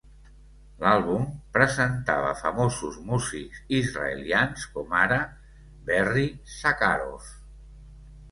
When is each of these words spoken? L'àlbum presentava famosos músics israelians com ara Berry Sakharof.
L'àlbum 0.83 1.25
presentava 1.57 2.29
famosos 2.39 2.95
músics 3.11 3.61
israelians 3.81 4.65
com 4.77 4.95
ara 5.03 5.21
Berry 5.91 6.27
Sakharof. 6.57 7.29